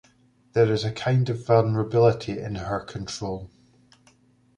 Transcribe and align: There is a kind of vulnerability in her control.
There 0.53 0.73
is 0.73 0.83
a 0.83 0.91
kind 0.91 1.29
of 1.29 1.45
vulnerability 1.45 2.39
in 2.39 2.55
her 2.55 2.79
control. 2.79 3.51